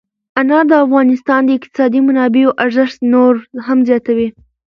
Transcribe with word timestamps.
انار 0.39 0.65
د 0.71 0.73
افغانستان 0.85 1.41
د 1.45 1.49
اقتصادي 1.57 1.99
منابعو 2.07 2.57
ارزښت 2.63 2.97
نور 3.13 3.33
هم 3.67 3.79
زیاتوي. 3.89 4.27